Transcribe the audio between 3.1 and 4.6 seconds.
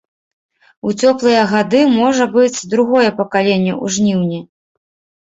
пакаленне ў жніўні.